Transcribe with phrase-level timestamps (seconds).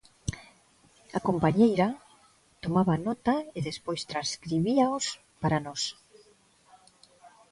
[1.17, 1.87] A compañeira
[2.63, 5.05] tomaba nota e despois transcribíaos
[5.41, 5.81] para nós.